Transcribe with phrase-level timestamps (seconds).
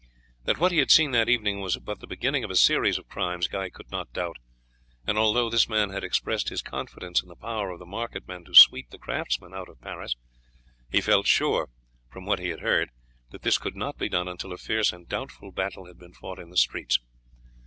[0.45, 3.07] That what he had seen that evening was but the beginning of a series of
[3.07, 4.37] crimes, Guy could not doubt;
[5.05, 8.43] and although this man had expressed his confidence in the power of the market men
[8.45, 10.15] to sweep the craftsmen out of Paris,
[10.89, 11.69] he felt sure
[12.09, 12.89] from what he had heard,
[13.29, 16.39] that this could not be done until a fierce and doubtful battle had been fought
[16.39, 16.97] in the streets.